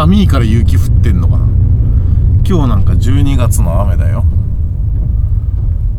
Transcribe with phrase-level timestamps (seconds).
[0.00, 1.44] 寒いから雪降ってんのかな？
[2.48, 4.24] 今日なんか12月の雨だよ。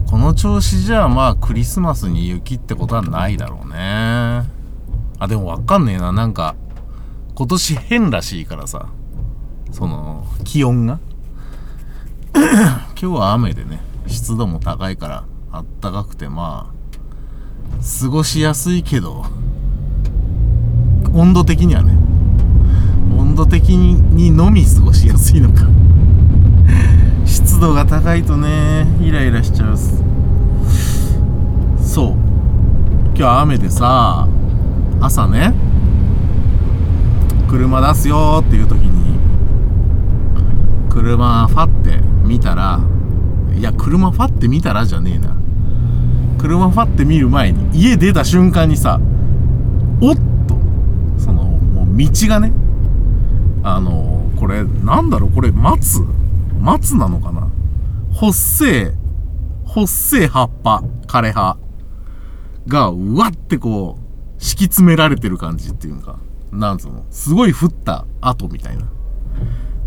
[0.09, 3.75] この調子じゃまあクリスマスに雪ってことはないだろうね。
[3.75, 6.11] あでもわかんねえな。
[6.11, 6.55] なんか
[7.35, 8.87] 今年変らしいからさ。
[9.71, 10.99] その気温が。
[12.33, 19.25] 今日は雨でね湿度も高いからあったかくてまあ過ごしやすいけど
[21.13, 22.00] 温度的にはね
[23.41, 25.65] 度的にのみ過ごしやすいのか。
[27.25, 29.77] 湿度が高いとねイライラしちゃう
[31.79, 32.13] そう。
[33.17, 34.27] 今日雨でさ
[34.99, 35.53] 朝ね
[37.47, 39.19] 車出すよっていう時に
[40.89, 42.79] 車ファって見たら
[43.55, 45.35] いや車ファって見たらじゃねえな。
[46.37, 48.99] 車ファって見る前に家出た瞬間にさ
[49.99, 50.21] おっと。
[51.17, 52.51] そのもう道がね
[53.63, 56.01] あのこれなんだろうこれ松？
[56.59, 57.47] 松なのかな？
[58.13, 58.93] 細え
[59.65, 61.57] 細え葉っぱ枯葉。
[62.67, 66.19] がうわってこう敷き詰められてる感じっていうか
[66.51, 67.05] なんつうの？
[67.09, 68.85] すごい降った後みたいな。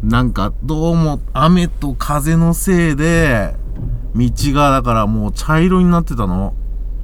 [0.02, 3.55] なんかどうも雨と風のせいで
[4.14, 6.55] 道がだからもう茶色になってたの？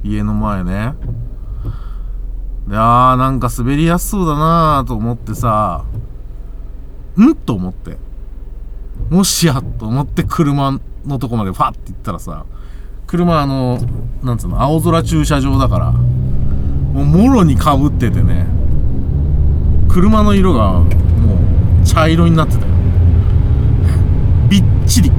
[0.03, 0.93] 家の前ね。
[2.67, 5.83] いやーなんか滑りやすそうだなーと思ってさ
[7.19, 7.35] ん？
[7.35, 7.97] と思って。
[9.09, 12.45] もしやと思って車のとこまでファッて行ったらさ
[13.07, 13.79] 車あの
[14.21, 18.45] なんつうの青空駐車場だからもうもろにかぶっててね
[19.89, 22.67] 車の色がもう茶色になってたよ。
[24.49, 25.11] びっちり。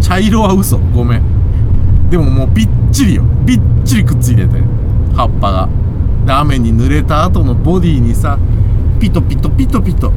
[0.00, 0.78] 茶色は嘘。
[0.78, 2.10] ごめん。
[2.10, 3.24] でももうびっちりよ。
[3.44, 4.60] びっちりくっついてて
[5.16, 5.68] 葉っぱが。
[6.26, 8.38] で雨に濡れた後のボディにさ
[9.00, 10.12] ピトピトピトピト。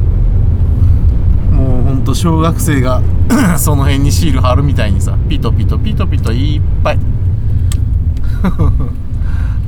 [1.96, 3.02] んと小学生が
[3.58, 6.98] その辺にシール貼るみたいにさピトピトピトピトいっぱい。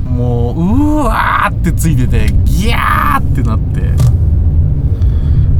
[0.09, 3.93] もううわーってついててギャーってなって。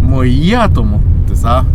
[0.02, 1.66] もう嫌と思ってさ。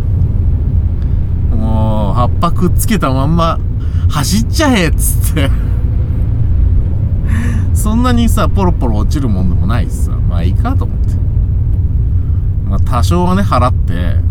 [1.51, 3.59] もう葉っぱくっつけたまんま
[4.09, 5.51] 走っちゃえっつって。
[7.73, 10.11] そんなにさポロポロ落ちるもんでもないしさ。
[10.29, 11.15] まあいいかと思って。
[12.67, 14.25] まあ多少はね払って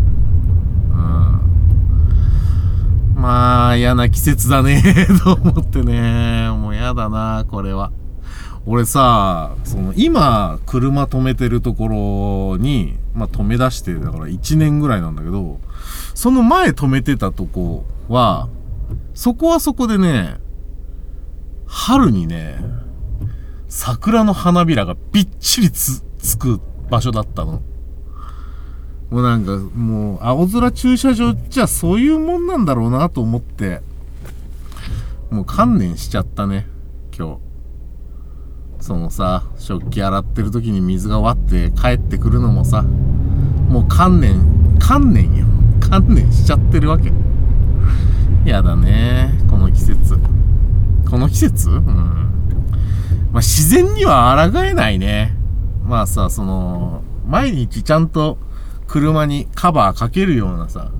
[3.14, 4.83] うんまあ嫌な季節だね。
[5.23, 6.47] と思ってね。
[6.51, 7.91] もう嫌だなこれは。
[8.67, 15.59] 俺さその今車止めてるところにまあ止め出してだから1年ぐらいなんだけど
[16.13, 18.47] その前止めてたとこは
[19.13, 20.37] そこはそこでね
[21.67, 22.59] 春にね
[23.67, 26.59] 桜の花びらがびっちりつつく
[26.91, 27.61] 場所だったの。
[29.15, 33.81] もうなんかもう青空駐車場じゃそういうもんなんだろうなと思って。
[35.29, 36.67] もう観念しちゃったね
[37.17, 37.37] 今
[38.77, 38.83] 日。
[38.83, 45.45] そのさ食器洗ってる時に水が割って帰ってくるのもさもう観念観念よ。
[45.79, 47.13] 観念しちゃってるわけ。
[48.43, 50.19] やだねこの季節。
[51.09, 51.69] この季節？
[51.69, 51.85] うん。
[53.31, 55.37] まあ自然には抗えないね。
[55.85, 58.39] まあさその毎日ちゃんと
[58.87, 60.91] 車にカバーかけるようなさ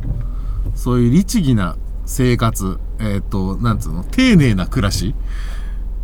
[0.75, 5.15] そういう律儀な生活えっ、ー、となんつうの丁寧な暮らし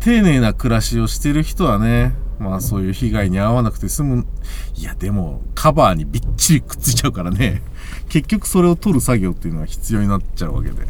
[0.02, 4.26] 丁寧な暮らしをしてる人はね、まあそういう被害に遭わなくて済む。
[4.74, 7.62] いやでもカバーにびっちりくっついちゃうからね、
[8.08, 10.86] 結局それを取る作業っていうのは必要になっちゃうわけで。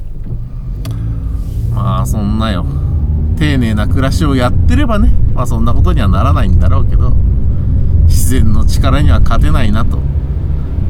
[1.74, 2.64] まあそんなよ。
[3.36, 7.10] 丁寧な暮らしをやってればね、まあそんなことにはならないんだろうけど、
[8.06, 9.98] 自然の力には勝てないなと。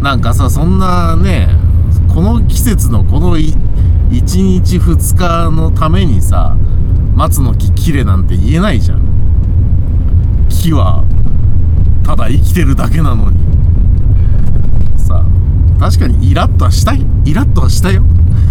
[0.03, 1.49] なんかさ、そんなね、
[2.13, 3.57] この季節のこの1
[4.11, 6.57] 日2日のためにさ、
[7.15, 9.01] 松の木綺麗なんて言えないじゃん。
[10.49, 11.05] 木は
[12.05, 13.39] ただ生きてるだけなのに。
[14.99, 15.25] さ
[15.79, 18.03] 確かにイラッとはしたいイラッとはしたよ。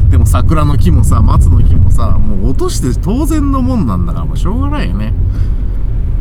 [0.09, 5.13] でも桜の木もさ松の木もさもう落として当然のもんなんだからもうしょうがないよね。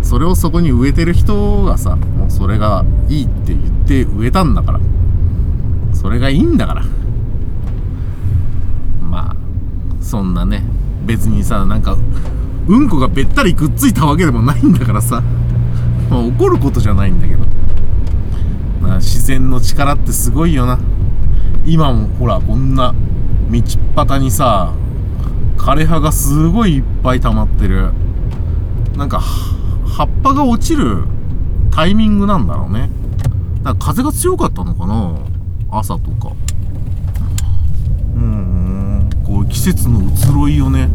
[0.02, 4.80] それをそこに植えてる人がさもうそれがいいって言って植えたんだから。
[6.00, 6.82] それがいいんだから。
[9.02, 9.36] まあ
[10.00, 10.62] そんなね
[11.04, 11.96] 別にさなんか
[12.66, 15.22] うんこがべったりくっついたわけでもないんだからさ、
[16.08, 17.44] まあ、怒ることじゃないんだけど、
[18.80, 20.78] まあ、自然の力ってすごいよな。
[21.66, 22.94] 今もほらこんな
[23.50, 23.62] 道っ
[23.94, 24.72] 端にさ
[25.58, 27.92] 枯葉がすごいいっぱい溜まってる。
[28.96, 31.04] なんか葉っぱが落ちる
[31.70, 32.88] タイミングなんだろうね。
[33.62, 35.18] だから風が強かったのかな。
[35.70, 36.32] 朝とか。
[38.16, 39.10] うん。
[39.30, 40.88] こう季節の移ろいをね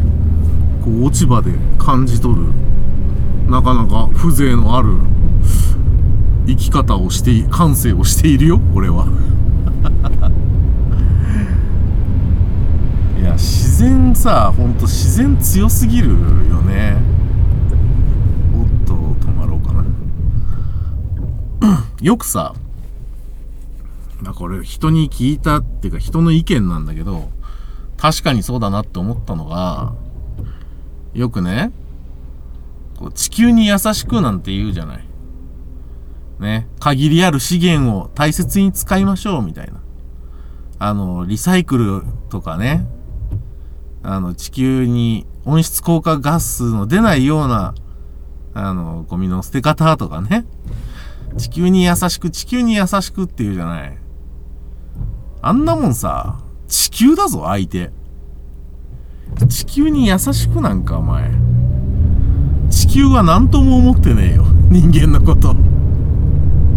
[0.84, 2.42] こう落ち葉で感じ取る
[3.48, 4.98] なかなか風情のある
[6.46, 9.06] 生き方をして感性をしているよ俺は。
[13.18, 16.14] いや自然さほんと自然強すぎるよ
[16.60, 16.98] ね。
[18.54, 19.84] おっと止まろうかな。
[22.02, 22.52] よくさ
[24.26, 27.30] まあこれ人に聞いたっていうか人の意見なんだけど
[27.96, 29.94] 確かにそうだなって思ったのが
[31.14, 31.72] よくね
[32.98, 35.06] こう地球に優しくなんて言うじゃない
[36.38, 39.80] ね、限りある資源を大切に使いましょうみたいな。
[40.78, 42.86] あの、リサイクルとかね、
[44.02, 47.74] あの、地球に温室効果ガスの出ないような、
[48.52, 50.44] あの、ゴミの捨て方とかね、
[51.38, 53.98] 地球に優しく、地球に優しくっていうじゃない。
[55.46, 57.92] あんなもんさ、地球だぞ、相手。
[59.48, 61.30] 地球に優しくなんか、お前。
[62.68, 64.44] 地球は何とも思ってねえよ。
[64.70, 65.54] 人間のこと。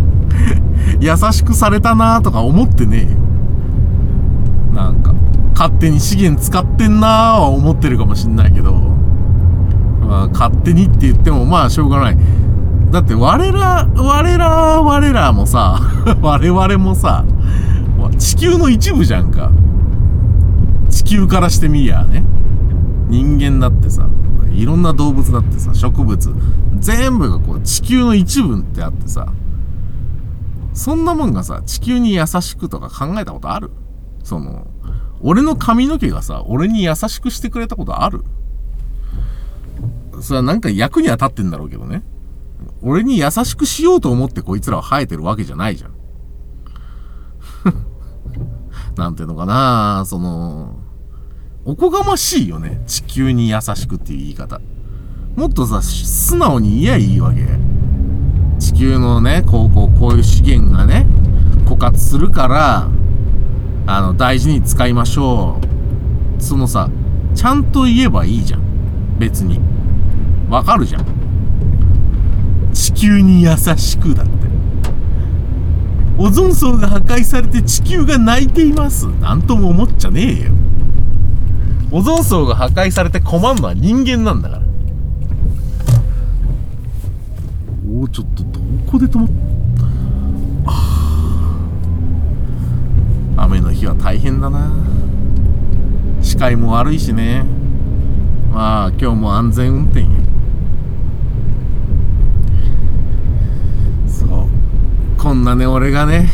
[1.01, 4.83] 優しくされたなとか思ってねえよ。
[4.83, 5.15] なんか、
[5.55, 8.75] 勝手に資源使ってんなーは思ってるかもしんないけど、
[10.07, 12.17] まあ、勝手にって言ってもまあしょうがない。
[12.91, 14.47] だって我ら、我ら、
[14.83, 15.79] 我らもさ、
[16.21, 17.25] 我々もさ、
[18.17, 19.51] 地球の一部じゃんか。
[20.89, 22.23] 地球からしてみりゃね。
[23.07, 24.09] 人間だってさ、
[24.51, 26.35] いろんな動物だってさ、植物、
[26.79, 29.31] 全部がこう地球の一部ってあってさ、
[30.73, 33.71] そんなもんがさ、地球に優しくとか考えたことある？
[34.23, 34.67] その、
[35.21, 38.23] 俺の髪の毛がさ、俺に優しくしてくれたことある？
[40.21, 42.03] それはなんか役には立ってんだろうけどね。
[42.81, 45.91] 俺に優しくしようと思ってこいつらは生えてるわけじゃないじゃん。
[48.99, 50.75] なんていうのかなその、
[51.65, 52.81] おこがましいよね。
[52.85, 54.61] 地球に優しくっていう言い方。
[55.35, 57.47] もっとさ、素直に言えばいいわけ。
[58.59, 61.07] 地球のね、こうこうこういう資源がね、
[61.65, 62.89] 枯渇するから、
[63.87, 65.59] あの、大事に使いましょ
[66.37, 66.41] う。
[66.43, 66.89] そのさ、
[67.33, 68.61] ちゃんと言えばいいじゃん。
[69.17, 69.59] 別に。
[70.49, 71.05] わかるじゃん。
[72.73, 74.48] 地球に優しくだって。
[76.19, 79.05] オゾン層が破壊されて地球が泣いています。
[79.05, 80.51] なんとも思っちゃねえよ。
[81.91, 84.61] オゾン層が破壊されて困るのは人間なんだから。
[87.91, 89.29] おお、ちょっとどこで止まっ
[93.41, 94.71] 雨の日は大変だな
[96.21, 97.45] 視界も悪いしね
[98.51, 100.07] まあ今日も安全運転よ
[104.07, 104.49] そう
[105.29, 106.27] こんなね俺がね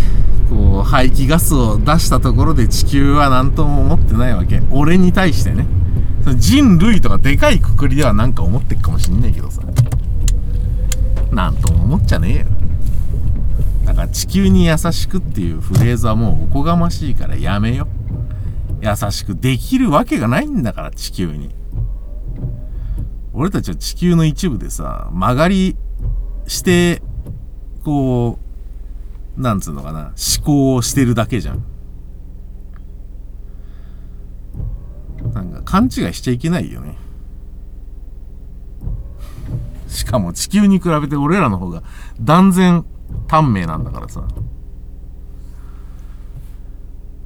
[0.49, 5.67] こう排気ガスを出したところで地球は何とも思ってないわけ俺に対してね
[6.37, 9.63] 人類とかでかいくくりではなんか思ってっかもしんないけどさ
[11.31, 12.45] なんとも思っちゃねえよ
[13.83, 17.89] だから地球に優しくっていうフレーズはもうおこがましいからやめよ。
[18.81, 21.53] 優しくできるわけがないんだから地球に。
[23.33, 25.77] 俺たちは地球の一部でさ、曲がり
[26.47, 27.03] して、
[27.83, 28.44] こう、
[29.37, 31.63] なんつうのかな、思考をしてるだけじゃん。
[35.33, 36.97] なんか勘違いしちゃいけないよね。
[39.87, 41.83] しかも地球に比べて俺らの方が
[42.19, 42.85] 断然
[43.27, 44.27] 短命なんだからさ。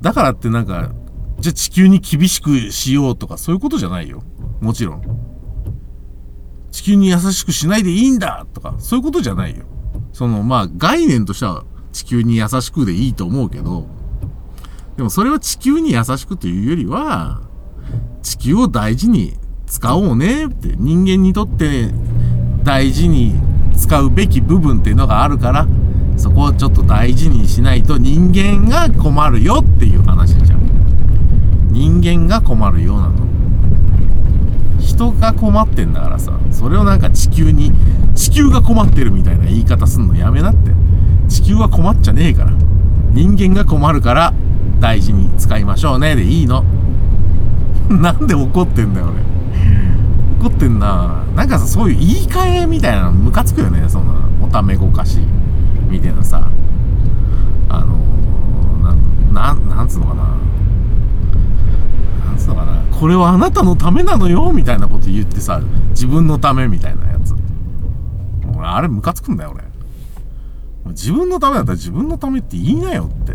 [0.01, 0.91] だからってなんか、
[1.39, 4.23] じゃあ地球に厳しくしようとかそういうことじゃないよ。
[4.61, 5.01] もちろん。
[6.71, 9.65] 地球に優しくしないでいいんだとか、そういうことじゃないよ。
[10.13, 13.87] その、まあ、概念としては地球に優しくでいいと思うけど、
[14.97, 17.41] でもそれは地球に優しくというよりは、
[18.21, 21.89] 地球を大事に使おうねって、人間にとって
[22.63, 23.35] 大事に
[23.79, 25.67] 使うべき部分っていうのがあるから
[26.17, 30.59] そこをちょっと大事にしないと人間が困るよっていう話じゃん。
[31.71, 33.15] 人間が困るようなの。
[34.79, 37.71] 人が困ってんだからさそれをなんか地球に
[38.15, 40.71] 地球が困ってるみたいな言い方すんのやめなって。
[41.29, 42.51] 地球は困っちゃねえから。
[43.11, 44.33] 人間が困るから
[44.79, 46.15] 大事に使いましょうね。
[46.15, 46.63] でいいの。
[47.89, 49.29] なんで怒ってんだよ俺。
[50.39, 51.23] 怒ってんな。
[51.35, 53.83] なんかさそういう言い換えみたいなのムカつくよね。
[53.87, 54.05] その
[54.41, 55.19] おためごかし
[55.89, 56.49] みたいなさ。
[57.69, 60.23] あのー、なななんつうのかな。
[62.25, 62.71] なんつうのかな。
[62.91, 67.35] これはあなたのためなのよみたいなこと言ってさ自分のためみたいなやつ。
[68.57, 69.68] 俺あれムカつくんだよ俺。
[70.89, 73.33] 自分のためだったら自分のためって言いなよって。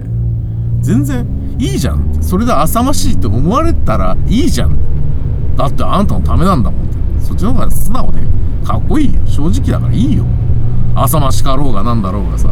[0.81, 1.27] 全然
[1.59, 2.19] いいじゃん。
[2.21, 4.77] それで浅ましいって思われたらいいじゃん。
[5.57, 6.95] だってあんたのためなんだもんって。
[7.21, 8.21] そっちの方が素直で
[8.65, 9.21] かっこいいよ。
[9.27, 10.25] 正直だからいいよ。
[10.95, 12.51] 浅ましかろうがなんだろうがさ。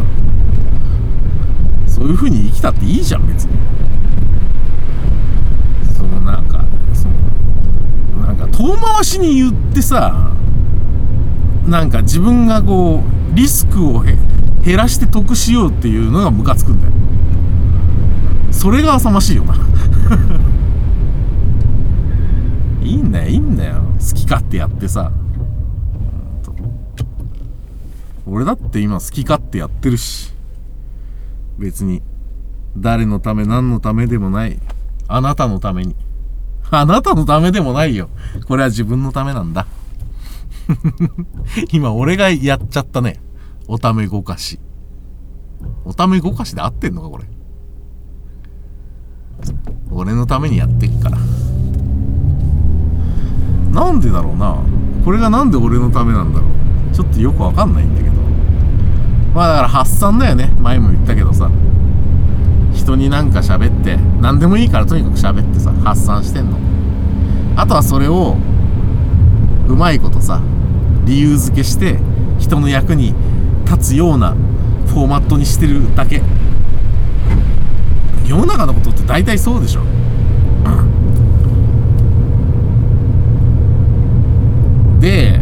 [1.87, 3.53] そういう風に生きたっていいじゃん別に。
[5.95, 7.07] そのなんかそ
[8.19, 10.33] のなんか遠回しに言ってさ
[11.67, 14.01] なんか自分がこうリスクを
[14.65, 16.93] 減らして得しようっていうのがムカつくんだよ。
[18.53, 19.55] それが浅ましいよな。
[22.83, 23.83] いいんだよいいんだよ。
[23.99, 25.11] 好き勝手やってさ。
[28.27, 30.33] 俺だって今好き勝手やってるし。
[31.59, 32.03] 別に
[32.77, 34.61] 誰のため何のためでもない。
[35.09, 35.97] あなたのために。
[36.71, 38.09] あなたのためでもないよ。
[38.47, 39.67] これは自分のためなんだ。
[41.73, 43.21] 今俺がやっちゃったね。
[43.69, 44.59] おためごかし。
[45.85, 47.25] おためごかしで合ってんのかこれ。
[49.91, 51.19] 俺のためにやってっから。
[53.71, 54.57] なんでだろうな。
[55.05, 56.95] これがなんで俺のためなんだろう。
[56.95, 58.17] ちょっとよくわかんないんだけど。
[59.35, 60.53] まあだから発散だよね。
[60.59, 61.51] 前も言ったけどさ。
[62.75, 66.59] 人になんか喋って何でもいいからとにかく喋ってさ発散してんの。
[67.55, 68.37] あとはそれを
[69.69, 70.41] うまいことさ
[71.05, 71.99] 理由付けして
[72.39, 73.15] 人の役に
[73.65, 74.35] 立つような
[74.87, 76.23] フォーマットにしてるだけ。
[78.27, 79.85] 世の中のことって大体そうでしょ、う
[84.97, 85.41] ん、で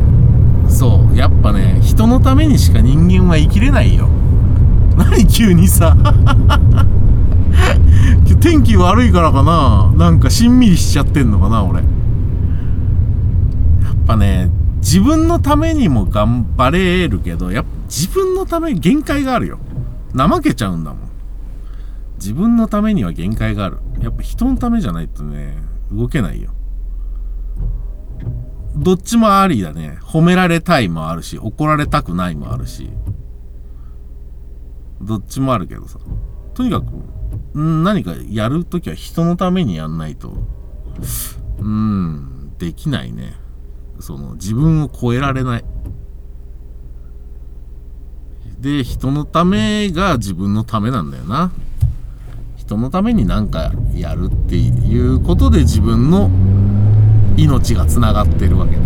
[0.69, 4.09] そうやっぱね人のためにしか人間は生きれないよ。
[4.97, 5.95] 何急にさ。
[8.41, 9.93] 天気悪いからかな。
[9.97, 11.81] なんかしんみりしちゃってんのかな俺。
[11.81, 11.87] やっ
[14.07, 14.49] ぱね
[14.79, 19.59] 自分のためにも頑張れるけどやっぱ自分のため限界があるよ。
[20.16, 21.11] 怠けちゃうんだもん。
[22.18, 23.78] 自分のためには限界がある。
[24.00, 25.56] やっぱ人のためじゃないとね
[25.90, 26.52] 動けないよ。
[28.76, 29.99] どっちもありだね。
[30.02, 32.88] 褒められたいもあるし怒られたくないもあるし。
[35.02, 35.99] どっちもあるけどさ。
[36.54, 36.87] とにかく
[37.54, 40.35] 何かやるときは人のためにやんないと
[41.59, 43.35] うんできないね。
[43.99, 45.64] その自分を超えられない。
[48.61, 51.50] で人のためが自分のためなんだよな。
[52.57, 56.31] 人のために何かやるっていうことで自分の
[57.37, 58.79] 命がつながってるわけで。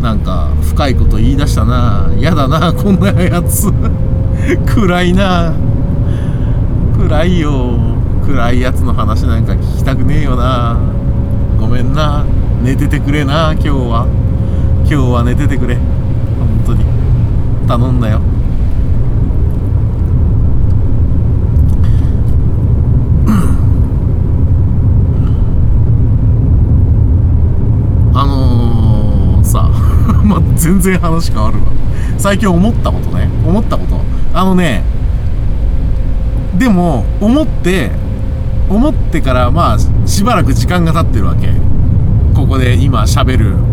[0.00, 2.08] なんか深いこと言い出したな。
[2.16, 3.72] 嫌だなこんなやつ。
[4.66, 5.52] 暗いな。
[6.96, 7.76] 暗いよ。
[8.24, 10.78] 暗いやつの話なんか聞きたくねえよな。
[11.58, 12.24] ごめんな。
[12.62, 14.19] 寝ててくれな今日は。
[14.90, 15.76] 日は寝ててくれ。
[15.76, 16.84] 本当に。
[17.68, 18.20] 頼んだよ。
[28.12, 29.70] あのー、さ
[30.24, 31.62] ま全然話変わるわ。
[32.18, 33.28] 最近思ったことね。
[33.46, 34.00] 思ったこと。
[34.34, 34.82] あのね
[36.58, 37.92] でも思って
[38.68, 41.48] 思ってからまあしばらく時間が経ってるわけ。
[42.34, 43.69] ここで今喋る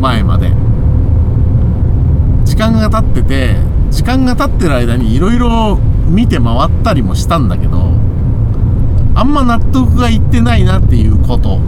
[0.00, 0.52] 前まで。
[2.44, 3.56] 時間が経ってて
[3.90, 5.78] 時間が経ってる間にいろいろ
[6.08, 7.92] 見て回ったりもしたんだけど
[9.14, 11.60] あんま納得がいってないなっていうこと。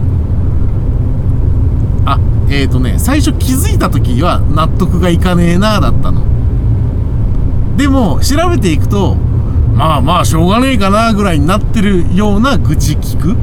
[2.05, 2.19] あ
[2.49, 6.25] えっ、ー、とね最初気づいた時は納得がいかねえなだったの。
[7.77, 9.15] でも調べていくと
[9.75, 13.35] まあまあしょうがねえかなぐらいになってるような愚痴聞く。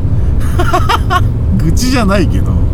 [1.58, 2.68] 愚痴じゃないけどうん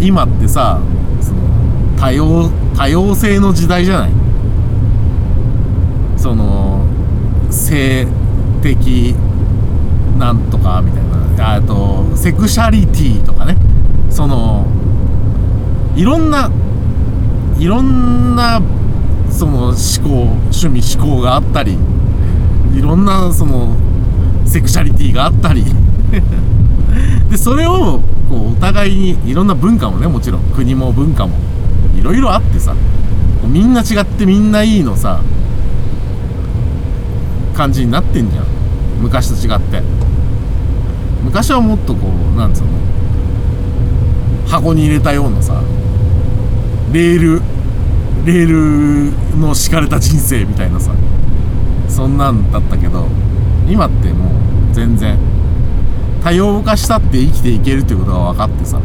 [0.00, 0.80] 今ってさ
[1.20, 1.40] その
[1.98, 4.12] 多様多様性の時代じゃない？
[6.16, 6.84] その
[7.50, 8.06] 性
[8.62, 9.14] 的
[10.18, 11.02] なんとかみたい
[11.36, 11.54] な。
[11.54, 13.56] あとセクシャリティとかね。
[14.10, 14.66] その
[15.94, 16.50] いろんな
[17.58, 18.60] いろんな
[19.30, 21.76] その思考趣味思考があったり
[22.76, 23.74] いろんなその
[24.46, 25.64] セクシャリティがあったり。
[27.30, 31.36] でそれをこうお互いにいろんな文化もねもちろん国も文化も
[31.98, 32.74] いろいろあってさ
[33.44, 35.20] みんな違ってみんないいのさ
[37.54, 38.44] 感じになってんじゃん。
[39.02, 39.82] 昔と違って。
[41.24, 42.68] 昔はもっとこうなんつうの
[44.46, 45.60] 箱に入れたようなさ
[46.92, 47.42] レール
[48.24, 50.92] レールの敷かれた人生みたいなさ
[51.88, 53.06] そんなんだったけど
[53.68, 54.30] 今っても
[54.70, 55.18] う全然
[56.22, 58.80] 多様化したって生きていけるってことが分かってさ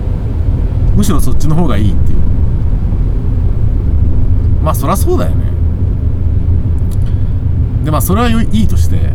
[0.96, 2.20] むしろそっちの方がいいっていう。
[4.62, 5.52] まあそりゃそうだよね。
[7.84, 9.12] でまあそれはいいとして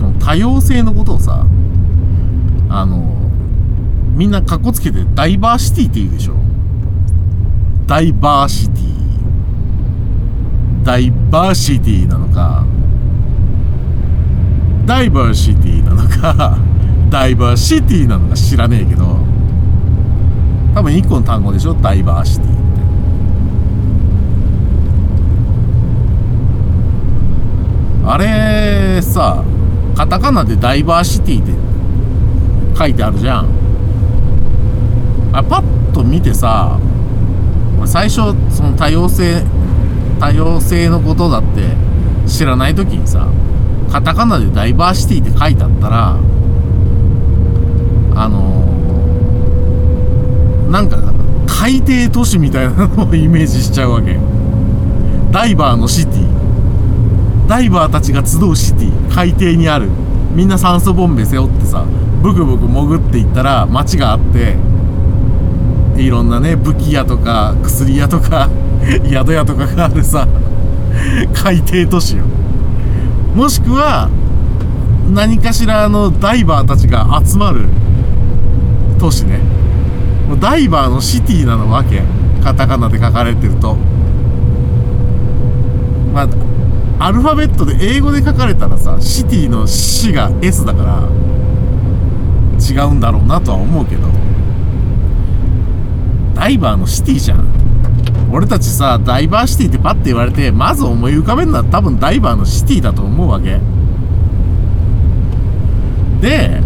[0.00, 1.44] この多様性のことをさ
[2.70, 3.16] あの
[4.14, 6.34] みんなかっこつけてダイバーシティって言うでしょ。
[7.86, 8.88] ダイバーシティ。
[10.84, 12.64] ダイバーシティなのか
[14.86, 16.67] ダイバーシティなのか。
[17.10, 19.18] ダイバーシティなのか知らねえけど
[20.74, 21.74] 多分一個の単語でしょ？
[21.74, 22.58] ダイバーシティって。
[28.10, 29.42] あれさ
[29.96, 31.52] カタカナでダイバーシティって
[32.78, 33.48] 書いてあるじゃん。
[35.32, 36.78] あパッと見てさ
[37.84, 39.42] 最初その多様性
[40.20, 41.74] 多様性のことだって
[42.26, 43.26] 知らない時にさ
[43.90, 46.16] カタカナでダイバーシティって書いてあったら
[48.20, 50.98] あのー、なんか
[51.46, 54.18] 海底都市みたいなのをイメージしちゃうわけ。
[55.30, 57.48] ダイバーのシティ。
[57.48, 59.14] ダイバーたちが集うシティ。
[59.14, 59.88] 海底にある。
[60.34, 61.84] みんな酸素ボンベ背負ってさ
[62.22, 64.56] ブクブク潜っていったら街があって
[66.00, 68.48] いろんなね武器屋とか薬屋とか
[69.10, 70.28] 宿屋とかがあるさ
[71.34, 72.24] 海底都市よ。
[73.34, 74.08] もしくは
[75.12, 77.66] 何かしらのダイバーたちが集まる
[78.98, 79.38] 都市ね。
[80.28, 82.02] もうダイバーのシティなのわけ。
[82.42, 83.76] カタカナで書かれてると。
[86.14, 86.28] まあ
[87.06, 91.08] アルファベットで英語で書かれたらさシティの「死」が S だから
[92.58, 94.08] 違うんだろうなとは思うけど。
[96.34, 97.44] ダイバーのシティじゃん。
[98.30, 103.58] 俺たちさダイバーシティってパッて言われてまず思い浮かべるのは多分ダイバーのシティだと思うわけ。
[106.20, 106.62] で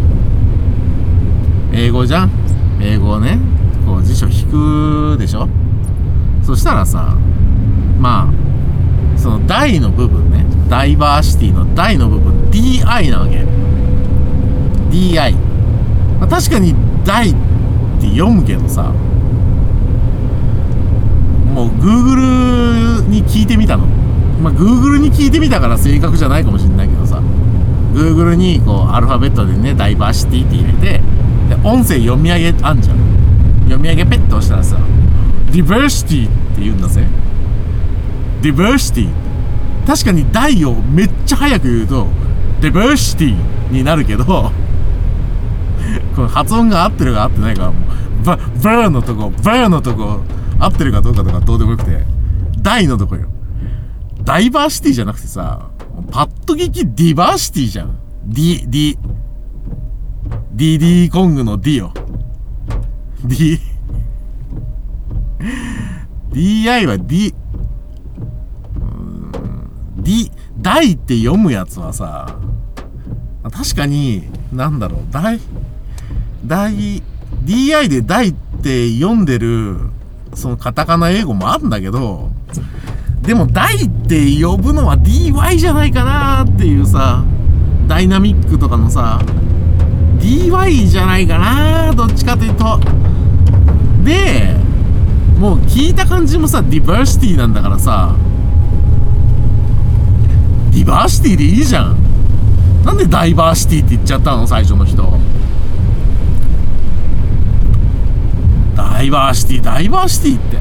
[1.72, 2.30] 英語じゃん？
[2.80, 3.38] 英語をね。
[3.86, 5.48] こう辞書引くでしょ？
[6.42, 7.16] そしたらさ
[7.98, 10.44] まあその大の部分ね。
[10.68, 12.50] ダイバーシティの大の部分。
[12.50, 13.44] DI なわけ。
[14.90, 15.32] DI、
[16.20, 17.34] まあ、確かにダイっ
[18.00, 18.92] て読むけどさ
[21.54, 23.86] もう Google に聞いてみたの。
[24.42, 27.22] まあ、Google に聞いてみたから正確じゃないかもしれないけどさ、
[27.94, 31.00] Google にこうアルファベットでね、ダイバーシティって入れて、
[31.52, 32.98] で、音声読み上げあんじゃん。
[33.64, 34.78] 読み上げペッと押したらさ、
[35.52, 37.06] ディバーシティって言うんだぜ。
[38.40, 39.08] ディバーシティ。
[39.86, 42.06] 確かにダイをめっちゃ早く言うと、
[42.60, 47.72] ディバーシティになるけど、この発音が合ってるか合ってないかも
[48.22, 50.20] う、バ、バーのとこ、バーのとこ、
[50.58, 52.04] 合ってるかどうかとかどうでもよくて、
[52.62, 53.28] ダイのとこよ。
[54.22, 55.68] ダイバーシティじゃなくてさ、
[56.10, 57.96] パッと聞きディバーシティじゃん。
[58.24, 58.98] D、D、
[60.54, 61.92] DD コングの D よ。
[63.24, 63.58] D、
[66.32, 67.34] DI は D、
[69.96, 72.38] D、大って読むやつはさ、
[73.50, 75.40] 確かに、なんだろう、大、
[76.44, 77.02] 大、
[77.44, 79.78] DI で大って読んでる
[80.34, 82.30] そのカタカナ英語もあるんだけど、
[83.22, 87.24] でも大って呼ぶのは DY じゃないかなっていうさ、
[87.86, 89.20] ダイナミックとかのさ、
[90.22, 92.78] DY じゃないかなどっちかというと。
[94.04, 94.54] で、
[95.38, 98.14] もう聞いた感じもさ、ディバーシティなんだからさ、
[100.70, 101.96] ディバーシティでいいじゃん。
[102.84, 104.46] なんでダイバーシティって言っちゃったの？
[104.46, 105.02] 最初の人。
[108.76, 110.56] ダイバーシティダイバーシティって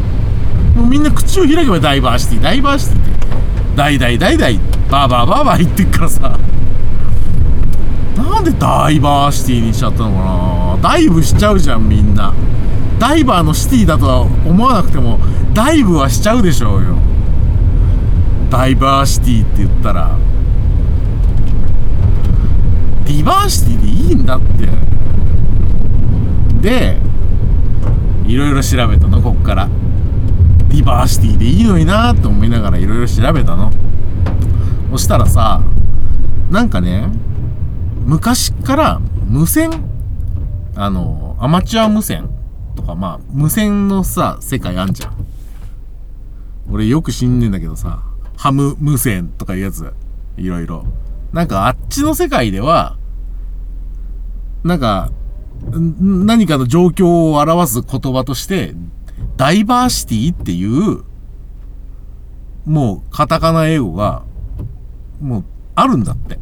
[0.76, 3.12] もうみんな口を開けばダイバーシティダイバーシティって
[3.76, 6.40] ダイダイダイダイバーバーバーバー言ってっからさ
[8.16, 10.90] なんでダイバーシティにしちゃったのかな。
[10.90, 12.34] ダイブしちゃうじゃんみんな。
[13.00, 15.20] ダイバーのシティだとは思わなくても
[15.54, 16.96] ダイブはしちゃうでしょうよ。
[18.50, 20.18] ダイバーシティって言ったら。
[23.06, 24.70] ディバーシティでいいんだって。
[26.62, 26.98] で
[28.28, 29.70] いろいろ調べたのこっから。
[30.70, 33.72] ディバーシティでいいのになと思いながらいろいろ調べたの。
[34.92, 35.62] そしたらさ
[36.50, 37.10] なんかね
[38.06, 39.72] 昔から無線
[40.76, 42.30] あのアマチュア無線
[42.76, 45.28] とかまあ無線のさ世界あんじゃん
[46.72, 48.04] 俺よく知んねえんだけどさ
[48.38, 49.94] ハム無線とかいうやつ
[50.38, 50.86] いろいろ
[51.34, 52.98] なんかあっちの世界では
[54.64, 55.12] なんか
[55.70, 58.74] 何かの状況を表す言葉として、
[59.38, 61.04] ダイバーシティっていう
[62.66, 64.24] もうカタカナ英語が、
[65.22, 66.40] もうあるんだって。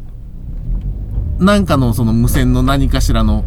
[1.40, 3.44] なんかのその無線の何かしらの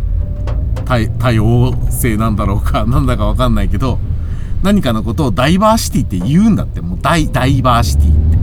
[0.85, 3.99] 多多様性なんだろうか、 なんだかわかんないけど、
[4.63, 6.81] 何かのことをダイバーシティって言うんだって。
[6.81, 8.37] もうダイ、ダイバーシティって。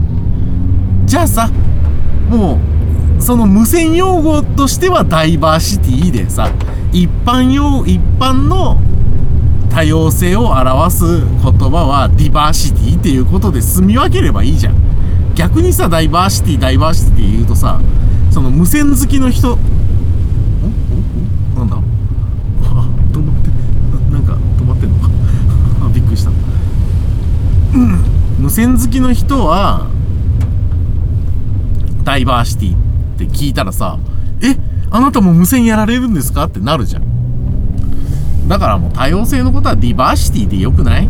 [1.05, 1.49] じゃあさ、
[2.29, 2.59] も
[3.19, 6.49] う、その無線用語としてはダイバーシティでさ、
[6.93, 8.79] 一般用、一般の
[9.69, 14.75] 多様性を表す言葉はディバーシティっていうことで住み分ければいいじゃん。
[15.35, 17.81] 逆にさ、ダイバーシティ、ダイバーシティって言うとさ、
[18.31, 19.57] その無線好きの人、
[21.55, 21.77] なんだ？
[22.61, 23.49] 止まって
[24.11, 24.99] な、んか止まってんの？
[24.99, 25.09] か
[25.93, 26.31] びっくりした。
[28.39, 29.87] 無線好きの人は、
[32.03, 32.77] ダイバーシティっ
[33.17, 33.97] て聞いたらさ、
[34.41, 34.57] え？
[34.89, 36.45] あなたも無線やられるんですか？
[36.45, 38.47] ってなるじゃん。
[38.47, 41.07] だからもう多様性のことはディバーシティでよくない？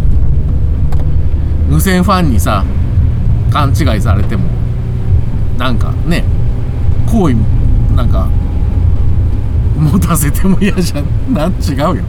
[1.69, 2.65] 無線ファンにさ
[3.51, 4.43] 勘違いされても
[5.57, 6.23] なんかね
[7.12, 7.36] 好意
[7.93, 8.30] なんか
[9.78, 11.34] 持たせても嫌じゃん。
[11.34, 12.04] な違うよ。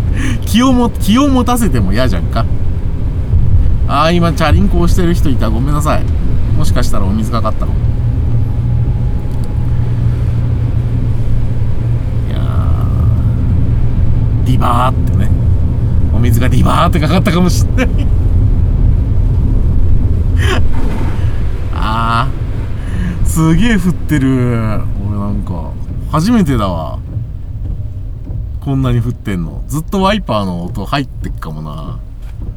[0.46, 2.44] 気をも気を持たせても嫌じゃんか。
[3.88, 5.50] ああ今チャリンコをしてる人いた。
[5.50, 6.04] ごめんなさい。
[6.56, 7.72] もしかしたらお水かかったかも。
[12.28, 12.38] いや
[14.44, 15.30] ディバーってね。
[16.14, 17.88] お水がディバーってかかったかもしんない。
[21.74, 23.26] あー。
[23.26, 24.82] すげえ降ってる。
[25.22, 25.72] なんか
[26.10, 26.98] 初めてだわ。
[28.60, 29.62] こんなに降ってんの。
[29.68, 32.00] ずっとワイパーの音入ってっかもな。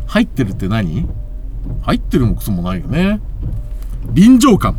[0.07, 1.07] 入ってるって何？
[1.81, 3.21] 入ってるもクソもないよね。
[4.13, 4.77] 臨場感。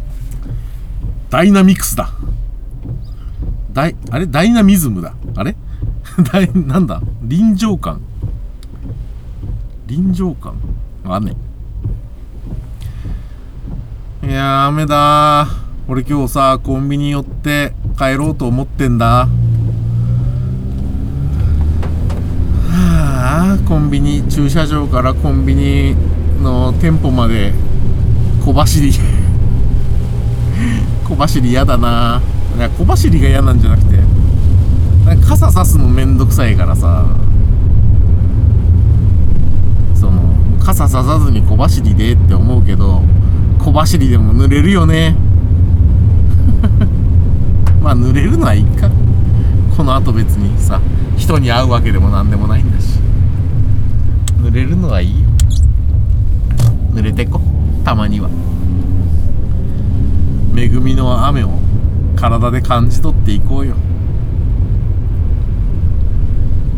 [1.31, 2.11] ダイナミクスだ。
[3.73, 4.27] ダイあれ？
[4.27, 5.15] ダイナミズムだ。
[5.37, 5.57] あれ？
[6.33, 7.01] ダイなんだ？
[7.23, 8.01] 臨場感。
[9.87, 10.55] 臨場感？
[11.05, 11.37] あんね
[14.25, 14.29] い。
[14.29, 15.47] やー、雨だ
[15.89, 19.29] 俺今日さ、コンビニ寄って帰ろうと思ってんだ。
[22.69, 25.95] はあ、コンビニ、駐車場からコンビニ
[26.43, 27.53] の店舗まで
[28.45, 28.93] 小走り。
[31.09, 32.21] 小走り嫌だな。
[32.57, 34.01] いや、小走りが嫌なんじゃなくて、
[35.25, 37.07] 傘さすのめんどくさいからさ、
[39.95, 40.21] その、
[40.59, 43.05] 傘ささずに小走りでって思うけど、
[43.61, 45.26] 小走りでも濡れるよね
[47.87, 48.91] まあ濡れるのはいいか。
[49.77, 50.81] この後別にさ
[51.17, 52.99] 人に会うわけでも何でもないんだし。
[54.41, 55.29] 濡れるのはいいよ。
[56.91, 57.41] 濡れてこ。
[57.85, 58.29] たまには。
[60.57, 61.51] 恵みの雨を
[62.17, 63.77] 体で感じ取っていこうよ。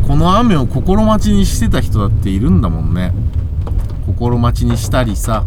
[0.07, 3.13] この雨を心待ちにしてた人だっているんだもんね。
[4.05, 5.43] 心待ちにしたりさ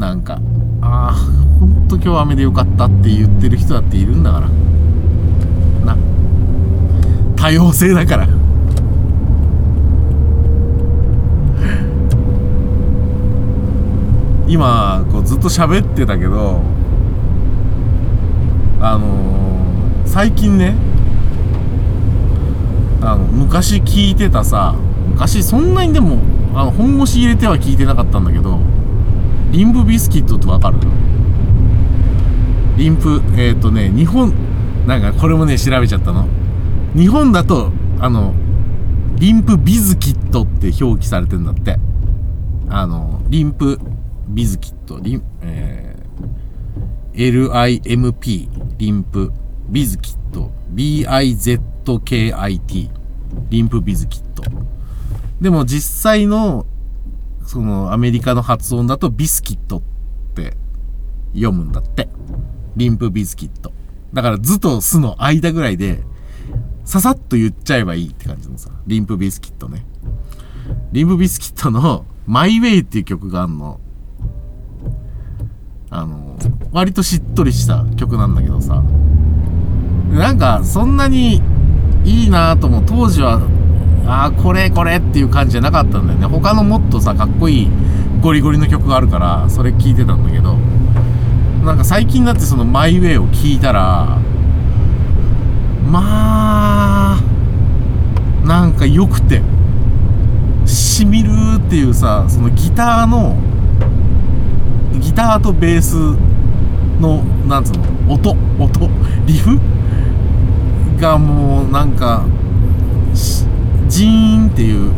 [0.00, 0.40] なんか。
[0.80, 1.12] ああ
[1.60, 4.48] ほんと今日雨でよかったって言ってる人だっているんだから。
[5.84, 5.96] な。
[7.36, 8.26] 多様性だから。
[14.48, 16.60] 今こうずっと喋ってたけど
[18.80, 20.74] あのー、最近ね
[23.00, 24.74] あの昔聞いてたさ
[25.10, 26.18] 昔そんなにでも
[26.52, 28.58] あの本腰入れては聞いてなかったんだけど
[29.50, 30.78] リンプビスキットってわかる？
[32.76, 34.32] リンプえっ、ー、とね日本
[34.86, 36.28] なんかこれもね調べちゃったの。
[36.94, 38.34] 日本だとあの
[39.16, 41.78] リンプビズキットって表記されてんだって。
[42.68, 43.80] あのリンプ
[44.28, 49.32] ビズキットリン、えー、LIMP リンプ
[49.68, 50.50] ビズキット。
[50.72, 51.60] BIZKIT
[53.50, 54.44] リンプビズキット。
[55.40, 56.64] でも実際の
[57.50, 59.82] そのアメリカの発音だとビスキットっ
[60.36, 60.56] て
[61.32, 62.08] 読むんだって。
[62.76, 63.72] リンプビスキット。
[64.14, 66.04] だから図とスの間ぐらいで、
[66.84, 68.70] ささっと言っちゃえばいいって感じのさ。
[68.86, 69.84] リンプビスキットね。
[70.92, 73.80] リンプビスキットのマイウェイっていう曲があんの。
[75.90, 76.38] あの、
[76.70, 78.80] 割としっとりした曲なんだけどさ。
[80.12, 81.42] なんか、そんなに
[82.04, 83.40] いいなとも当時は
[84.06, 86.26] ああこれこれっていう感じじゃなかったんだよね。
[86.26, 87.68] 他のもっとさかっこいい
[88.20, 90.56] ゴリゴリの曲があるからそれ聞いてたんだけど
[91.64, 94.18] なんか最近になってその「マイ・ウェイ」を聞いたら
[95.90, 97.20] まあ
[98.44, 99.42] なんか良くて
[100.66, 103.36] しみるっていうさそのギターの
[105.00, 105.96] ギターとベース
[107.00, 107.72] のなんつう
[108.06, 108.90] の音音
[109.26, 109.58] リフ
[111.00, 112.24] がもうなんか
[113.90, 114.92] ジーンっていう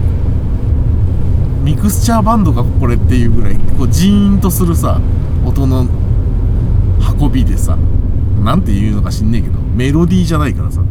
[1.64, 5.00] ミクスチャーバンドかこれっていうぐらいこうジーンとするさ
[5.46, 5.86] 音の
[7.20, 7.76] 運びでさ
[8.44, 10.82] なんていうのか知んねえけどメロディーじゃないからさ、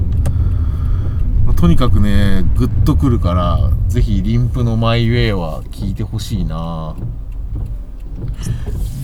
[1.45, 6.95] まあとにかくねグッとくるからぜひリンプのマイウェイは聴いてほしいな。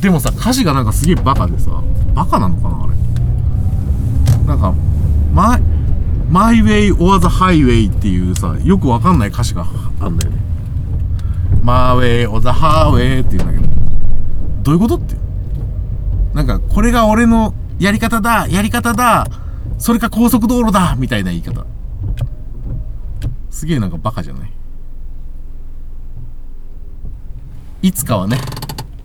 [0.02, 1.84] でもさ歌詞がなんかすげえバカでさ
[2.16, 2.94] バカなのかなあれ。
[4.48, 4.74] なんか
[5.34, 5.77] マイ
[6.30, 9.66] マイウェイ or the highway っていうさよくわかんない歌詞が
[10.00, 10.38] あんだよね。
[11.64, 13.68] マーウェイ or the highway っていうんだけど。
[14.64, 15.16] どういうことって
[16.34, 19.28] なんかこれが俺のやり方だやり方だ
[19.78, 21.66] それか高速道路だみたいな言い方。
[23.50, 24.52] すげえなんかバカじゃない。
[27.82, 28.38] いつかはね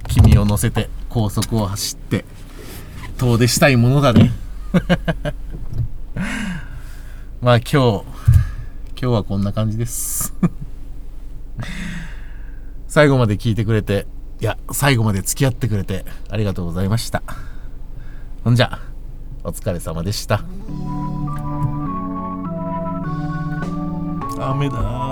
[0.09, 2.25] 君を乗せて高速を走って
[3.19, 4.33] 遠出したいものだね。
[7.43, 8.05] まあ今日今
[8.95, 10.33] 日はこんな感じです。
[12.87, 14.07] 最後まで聞いてくれて
[14.41, 17.25] いや最後まで付き合ってくれてありがとうございました。
[18.45, 18.79] ほんじゃ
[19.43, 20.45] お疲れ様でした。
[24.39, 25.12] 雨だ